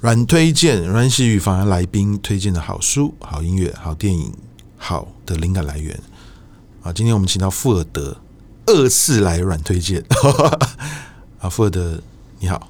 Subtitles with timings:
[0.00, 4.32] 软推荐，阮喜与访谈来宾推荐的好书、好音乐、好电影、
[4.76, 5.96] 好的灵感来源。
[6.82, 8.16] 啊，今天我们请到富尔德
[8.66, 10.02] 二次来软推荐。
[11.38, 12.00] 啊，富尔德
[12.42, 12.68] 你好，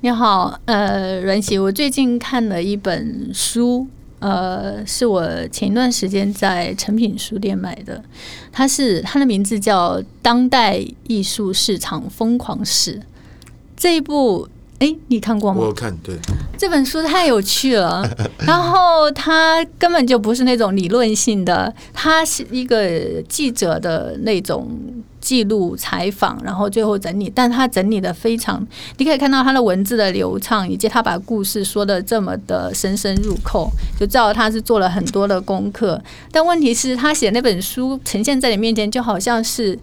[0.00, 3.86] 你好，呃，阮喜，我最近看了一本书，
[4.18, 8.02] 呃，是我前一段时间在诚品书店买的，
[8.50, 12.96] 它是它的名字叫《当代艺术市场疯狂史》
[13.76, 14.48] 这一部。
[14.80, 15.60] 哎，你看过吗？
[15.60, 16.16] 我看，对。
[16.58, 18.04] 这本书太有趣了，
[18.44, 24.68] 然后它根本就不是那种理论性的，它是一个记者的那种
[25.22, 28.62] 记录采访，然后最后整理，但他整理的非常，
[28.98, 35.98] 你可以看到他的文字的流畅，以及他把故事说的这么的深深入扣，就知道他是做了很多的功课。
[36.30, 39.78] 但问题是，他写那本书呈现在你面前，就好像是。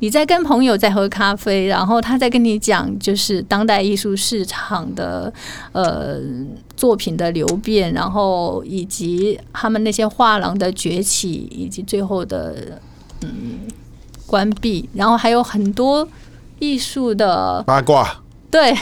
[0.00, 5.32] 你在跟朋友在喝咖啡，然后他在跟你讲，就是当代艺术市场的
[5.72, 6.20] 呃
[6.76, 12.80] 作品的流变，然后以及他们那些画廊的崛起，以及最后的
[13.22, 13.58] 嗯
[14.28, 16.08] 关闭，然后还有很多
[16.60, 18.72] 艺术的八卦，对，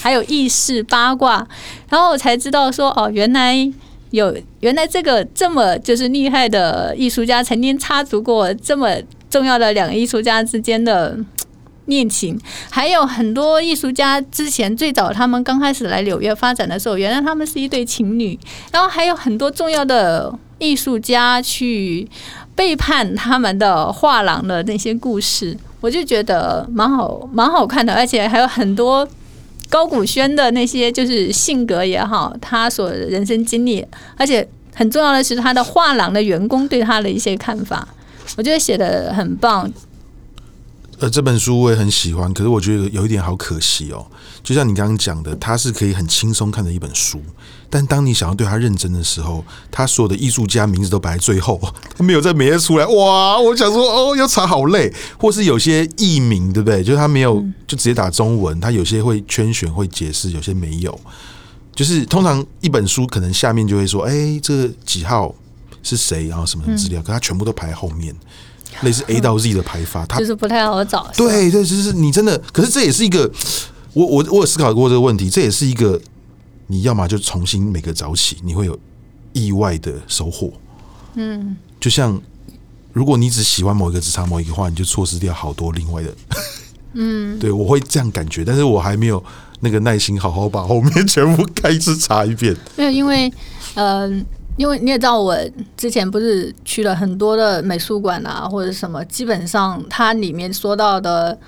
[0.00, 1.46] 还有意识八卦，
[1.90, 3.70] 然后我才知道说哦，原来
[4.12, 8.88] 有原来这个这么就是厉害的艺术家曾经插足过这么。
[9.32, 11.16] 重要的两个艺术家之间的
[11.86, 18.38] 恋情，还有很多艺术家之前最早他们刚开始来纽约发展的时候，原来他们是一对情侣，
[18.70, 22.06] 然后还有很多重要的艺术家去
[22.54, 29.06] 背叛他们的画廊的那些故事，我就觉得蛮好蛮好看的，而且还有很多
[29.68, 33.84] 高古轩的那些就是性格也好，他所人生经历，
[34.16, 37.88] 而且很重要的是他的画廊的员工对他的一些看法。
[38.36, 39.70] 我觉得写的很棒，
[41.02, 44.06] 呃，这本书我也很喜欢，可是我觉得有一点好可惜哦。
[44.40, 47.20] 就像你刚刚讲的，它是可以很轻松看的一本书，
[47.68, 51.60] 但当你想要对他认真的时候，他所有的艺术家名字都摆在最后，
[51.98, 52.86] 他没有在每页出来。
[52.86, 56.84] 哇，我想说，哦，要查好累，或是有些译名，对不对？
[56.84, 60.96] 就是他没有就直接打中文，他有些会圈选会解释，有些没有。
[61.74, 65.34] 就是通常一本书可能下面就会说，哎，这个几号。
[65.84, 66.28] 是谁？
[66.28, 67.02] 然后什么资料？
[67.02, 68.14] 可他全部都排在后面，
[68.80, 71.08] 类似 A 到 Z 的排法，它就是不太好找。
[71.16, 73.30] 对对，就是你真的，可是这也是一个，
[73.92, 76.00] 我我我有思考过这个问题，这也是一个，
[76.66, 78.78] 你要么就重新每个早起，你会有
[79.32, 80.52] 意外的收获。
[81.14, 82.20] 嗯，就像
[82.92, 86.14] 如果你只喜欢某一个，只查某一个话，你就错失掉好多另外的。
[86.94, 89.22] 嗯，对，我会这样感觉，但是我还没有
[89.60, 92.56] 那个耐心，好好把后面全部开始查一遍。
[92.76, 93.32] 没有，因为
[93.74, 94.18] 嗯。
[94.18, 94.24] 呃
[94.58, 95.36] 因为你也知道，我
[95.76, 101.38] 之前不是去了很多的美术馆啊，或者什么，基本上它里面说到的，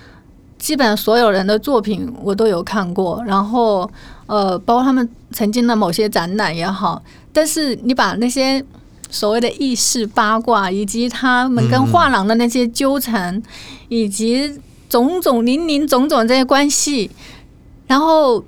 [0.58, 3.22] 基本上所有人的作品我都有看过。
[3.26, 3.88] 然后，
[4.26, 8.64] 呃，包括他们曾经的某些展览也好，但是你把那些
[9.10, 13.42] 所谓的意识八卦，以及他们跟画廊的那些纠缠，
[13.88, 17.10] 以及种种林林总总这些关系，
[17.86, 18.42] 然后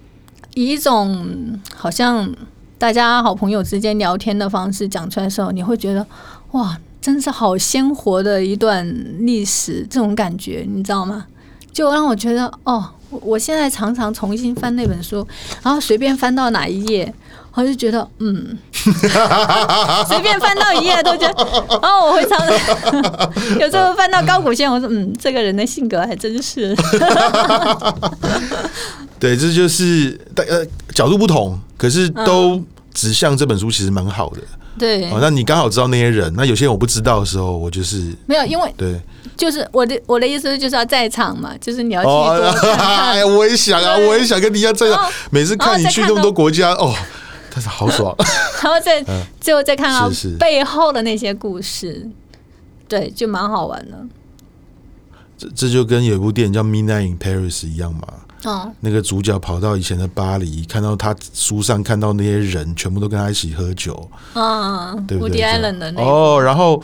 [0.54, 2.34] 以一种好像。
[2.78, 6.06] 大家好朋友之间聊天的方式讲出来的时候，你会觉得
[6.50, 8.86] 哇，真是好鲜活的一段
[9.20, 11.24] 历史，这种感觉你知道吗？
[11.72, 15.26] 就让我觉得哦，我现在常常重新翻那本书，
[15.62, 17.10] 然后随便翻到哪一页，
[17.54, 18.58] 我就觉得嗯，
[20.06, 21.42] 随便翻到一页都觉得，
[21.80, 26.76] 哦，我会常常 有时候翻到高古线，我说嗯，这个人的性格还真是。
[29.18, 31.58] 对，这就是呃角度不同。
[31.78, 32.58] 可是都
[32.94, 34.40] 指向这本书其实蛮好的，
[34.78, 35.10] 对。
[35.10, 38.98] 哦，那你刚好知道那些人，那有些人我不知道的时候，我就是没有，因为对，
[39.36, 43.10] 就是我的我的意思就是要在场嘛，就是你要去多看看。
[43.10, 45.10] 哎，我也想啊，我也想跟你一样在场。
[45.28, 46.94] 每次看你去那么多国家，哦，
[47.52, 48.16] 但是好爽。
[48.64, 49.04] 然后再
[49.38, 52.08] 最后再看到背后的那些故事，
[52.88, 53.98] 对，就蛮好玩的。
[55.36, 58.02] 这这就跟有一部电影叫《Midnight in Paris》一样嘛。
[58.44, 65.42] 哦，那个主角跑到以前的巴黎，看到他书上看到那些人，全部都跟他一起喝酒，啊，对不对？
[66.04, 66.80] 哦，然后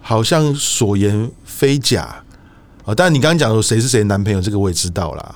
[0.00, 2.22] 好像所言非假，
[2.84, 5.34] 哦，但你刚刚讲说谁是谁男朋友，这个我也知道啦。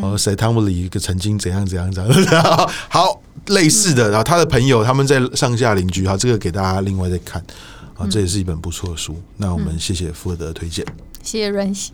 [0.00, 0.34] 哦，谁？
[0.36, 7.44] 汤姆里一个曾经怎样怎样怎样， 好类似的，然后他的朋友他们在上下邻居，好，这个给大家另外再看，
[7.98, 9.20] 啊，这也是一本不错的书。
[9.36, 10.86] 那我们谢谢富尔德的推荐，
[11.22, 11.92] 谢谢阮喜。